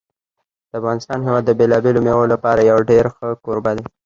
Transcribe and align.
د 0.69 0.71
افغانستان 0.81 1.19
هېواد 1.27 1.43
د 1.45 1.51
بېلابېلو 1.59 1.99
مېوو 2.05 2.31
لپاره 2.33 2.61
یو 2.71 2.79
ډېر 2.89 3.05
ښه 3.15 3.27
کوربه 3.45 3.71
دی. 3.77 3.85